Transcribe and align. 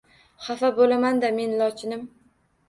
Xafa 0.45 0.71
bo‘laman-da 0.79 1.31
men 1.41 1.53
lochinim! 1.61 2.03